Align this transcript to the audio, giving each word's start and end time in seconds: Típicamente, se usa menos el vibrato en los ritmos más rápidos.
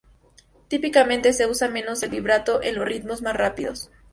Típicamente, 0.67 1.31
se 1.31 1.45
usa 1.45 1.67
menos 1.67 2.01
el 2.01 2.09
vibrato 2.09 2.63
en 2.63 2.73
los 2.73 2.85
ritmos 2.87 3.21
más 3.21 3.35
rápidos. 3.35 3.91